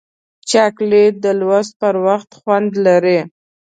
چاکلېټ 0.49 1.13
د 1.25 1.27
لوست 1.39 1.73
پر 1.81 1.95
وخت 2.07 2.29
خوند 2.39 2.71
لري. 2.85 3.19